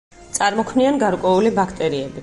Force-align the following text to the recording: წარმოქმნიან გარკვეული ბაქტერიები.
წარმოქმნიან 0.37 0.97
გარკვეული 1.05 1.53
ბაქტერიები. 1.61 2.19